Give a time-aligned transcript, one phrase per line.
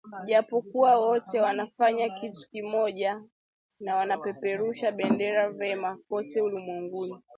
[0.25, 3.23] japokuwa wote wanafanya kitu kimoja
[3.79, 7.19] na wanapeperusha bendera vyema kote ulimwenguni